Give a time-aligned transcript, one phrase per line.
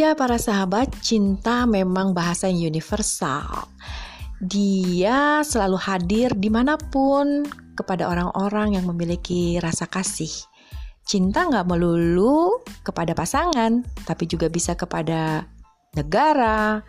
[0.00, 3.68] Ya para sahabat, cinta memang bahasa yang universal.
[4.40, 7.44] Dia selalu hadir di mana pun
[7.76, 10.32] kepada orang-orang yang memiliki rasa kasih.
[11.04, 15.44] Cinta nggak melulu kepada pasangan, tapi juga bisa kepada
[15.92, 16.80] negara,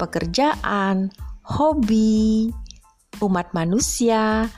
[0.00, 1.12] pekerjaan,
[1.44, 2.48] hobi,
[3.20, 4.48] umat manusia.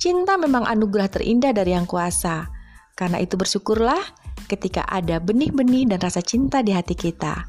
[0.00, 2.48] Cinta memang anugerah terindah dari Yang Kuasa.
[2.96, 7.46] Karena itu bersyukurlah ketika ada benih-benih dan rasa cinta di hati kita.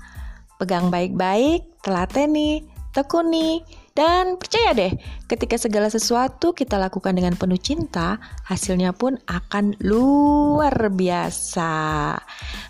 [0.58, 3.62] Pegang baik-baik, telateni, tekuni,
[3.98, 4.94] dan percaya deh,
[5.26, 11.74] ketika segala sesuatu kita lakukan dengan penuh cinta, hasilnya pun akan luar biasa.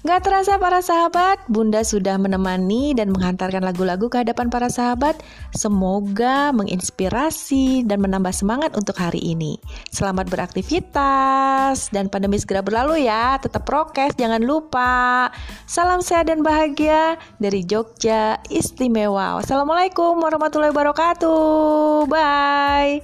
[0.08, 5.20] Gak terasa para sahabat, Bunda sudah menemani dan menghantarkan lagu-lagu ke hadapan para sahabat.
[5.52, 9.60] Semoga menginspirasi dan menambah semangat untuk hari ini.
[9.92, 13.36] Selamat beraktivitas dan pandemi segera berlalu ya.
[13.44, 15.28] Tetap prokes, jangan lupa.
[15.68, 19.44] Salam sehat dan bahagia dari Jogja Istimewa.
[19.44, 22.06] Wassalamualaikum warahmatullahi wabarakatuh wabarakatuh.
[22.10, 23.02] Bye.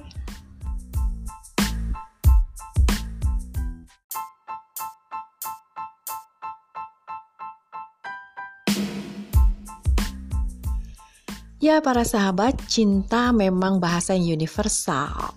[11.63, 15.31] Ya para sahabat, cinta memang bahasa yang universal.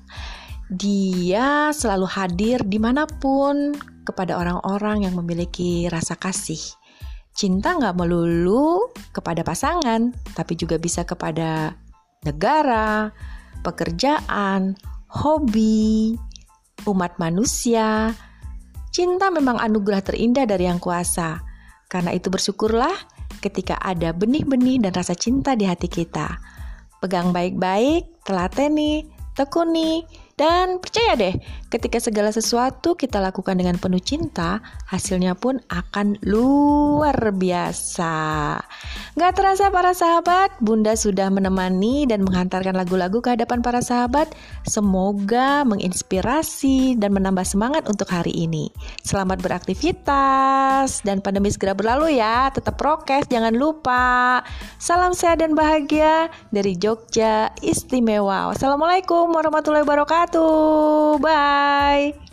[0.67, 6.59] Dia selalu hadir di mana pun kepada orang-orang yang memiliki rasa kasih.
[7.31, 11.79] Cinta nggak melulu kepada pasangan, tapi juga bisa kepada
[12.27, 13.15] negara,
[13.63, 14.75] pekerjaan,
[15.07, 16.19] hobi,
[16.85, 18.13] umat manusia.
[18.91, 21.41] Cinta memang anugerah terindah dari Yang Kuasa.
[21.87, 22.95] Karena itu bersyukurlah
[23.39, 26.41] ketika ada benih-benih dan rasa cinta di hati kita.
[26.99, 30.03] Pegang baik-baik, telateni, tekuni,
[30.37, 31.33] dan percaya deh,
[31.73, 38.15] ketika segala sesuatu kita lakukan dengan penuh cinta, hasilnya pun akan luar biasa.
[39.17, 44.29] Gak terasa para sahabat, Bunda sudah menemani dan menghantarkan lagu-lagu ke hadapan para sahabat.
[44.69, 48.69] Semoga menginspirasi dan menambah semangat untuk hari ini.
[49.09, 52.53] Selamat beraktivitas dan pandemi segera berlalu ya.
[52.53, 54.45] Tetap prokes, jangan lupa.
[54.77, 58.53] Salam sehat dan bahagia dari Jogja Istimewa.
[58.53, 61.21] Wassalamualaikum warahmatullahi wabarakatuh wabarakatuh.
[61.23, 62.26] Bye.